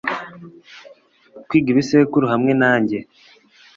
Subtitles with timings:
[1.47, 2.97] Kwiga ibisekuru hamwe nanjye